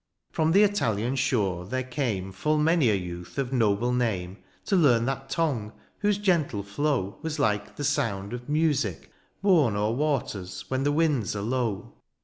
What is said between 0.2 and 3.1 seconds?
From the Italian shore there came. Full many a